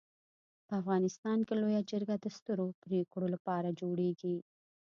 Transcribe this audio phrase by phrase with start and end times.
[0.67, 4.35] په افغانستان کي لويه جرګه د سترو پريکړو لپاره جوړيږي.